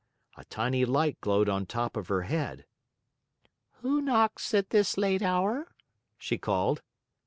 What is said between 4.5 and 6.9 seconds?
at this late hour?" she called.